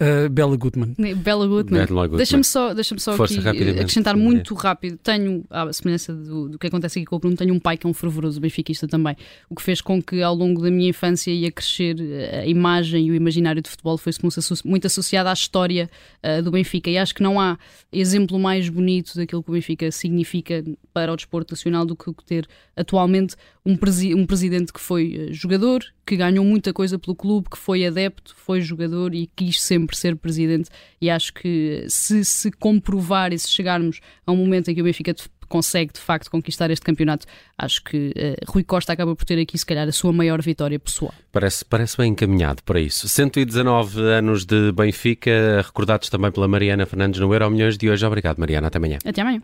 Uh, 0.00 0.30
Bella 0.30 0.56
Goodman. 0.56 0.94
Bella 1.16 1.46
Goodman. 1.46 1.86
Deixa-me 2.16 2.42
só, 2.42 2.72
deixa 2.72 2.96
só 2.98 3.12
aqui 3.22 3.38
acrescentar 3.78 4.16
muito 4.16 4.54
rápido. 4.54 4.96
Tenho, 4.96 5.44
à 5.50 5.70
semelhança 5.74 6.14
do, 6.14 6.48
do, 6.48 6.58
que 6.58 6.68
acontece 6.68 6.98
aqui 6.98 7.04
com 7.04 7.16
o 7.16 7.18
Bruno, 7.18 7.36
tenho 7.36 7.52
um 7.52 7.60
pai 7.60 7.76
que 7.76 7.86
é 7.86 7.90
um 7.90 7.92
fervoroso 7.92 8.40
benfiquista 8.40 8.88
também, 8.88 9.14
o 9.50 9.54
que 9.54 9.60
fez 9.60 9.82
com 9.82 10.02
que 10.02 10.22
ao 10.22 10.34
longo 10.34 10.62
da 10.62 10.70
minha 10.70 10.88
infância 10.88 11.30
ia 11.30 11.52
crescer 11.52 11.96
a 12.32 12.46
imagem 12.46 13.08
e 13.08 13.10
o 13.10 13.14
imaginário 13.14 13.60
de 13.60 13.68
futebol 13.68 13.98
foi-se 13.98 14.20
muito 14.64 14.86
associado 14.86 15.28
à 15.28 15.34
história 15.34 15.90
uh, 16.24 16.42
do 16.42 16.50
Benfica. 16.50 16.88
E 16.88 16.96
acho 16.96 17.14
que 17.14 17.22
não 17.22 17.38
há 17.38 17.58
exemplo 17.92 18.38
mais 18.38 18.70
bonito 18.70 19.14
daquilo 19.16 19.42
que 19.42 19.50
o 19.50 19.52
Benfica 19.52 19.92
significa 19.92 20.64
para 20.94 21.12
o 21.12 21.16
desporto 21.16 21.52
nacional 21.52 21.84
do 21.84 21.94
que 21.94 22.10
ter 22.24 22.48
atualmente 22.74 23.36
um, 23.66 23.76
presi 23.76 24.14
um 24.14 24.24
presidente 24.24 24.72
que 24.72 24.80
foi 24.80 25.28
jogador, 25.30 25.84
que 26.10 26.16
ganhou 26.16 26.44
muita 26.44 26.72
coisa 26.72 26.98
pelo 26.98 27.14
clube, 27.14 27.48
que 27.48 27.56
foi 27.56 27.86
adepto, 27.86 28.34
foi 28.36 28.60
jogador 28.60 29.14
e 29.14 29.30
quis 29.36 29.62
sempre 29.62 29.96
ser 29.96 30.16
presidente. 30.16 30.68
E 31.00 31.08
acho 31.08 31.32
que 31.32 31.84
se 31.88 32.24
se 32.24 32.50
comprovar 32.50 33.32
e 33.32 33.38
se 33.38 33.48
chegarmos 33.48 34.00
a 34.26 34.32
um 34.32 34.36
momento 34.36 34.68
em 34.68 34.74
que 34.74 34.80
o 34.80 34.84
Benfica 34.84 35.14
consegue 35.48 35.92
de 35.92 36.00
facto 36.00 36.28
conquistar 36.28 36.68
este 36.68 36.84
campeonato, 36.84 37.26
acho 37.56 37.84
que 37.84 38.08
uh, 38.08 38.50
Rui 38.50 38.64
Costa 38.64 38.92
acaba 38.92 39.14
por 39.14 39.24
ter 39.24 39.38
aqui, 39.38 39.56
se 39.56 39.64
calhar, 39.64 39.86
a 39.86 39.92
sua 39.92 40.12
maior 40.12 40.42
vitória 40.42 40.80
pessoal. 40.80 41.14
Parece, 41.30 41.64
parece 41.64 41.96
bem 41.96 42.10
encaminhado 42.10 42.60
para 42.64 42.80
isso. 42.80 43.08
119 43.08 44.00
anos 44.00 44.44
de 44.44 44.72
Benfica, 44.72 45.62
recordados 45.64 46.08
também 46.08 46.32
pela 46.32 46.48
Mariana 46.48 46.86
Fernandes 46.86 47.20
no 47.20 47.32
Euro 47.32 47.48
Milhões 47.52 47.78
de 47.78 47.88
hoje. 47.88 48.04
Obrigado, 48.04 48.38
Mariana. 48.38 48.66
Até 48.66 48.78
amanhã. 48.78 48.98
Até 49.04 49.22
amanhã. 49.22 49.40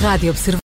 Rádio 0.00 0.30
Observador. 0.30 0.54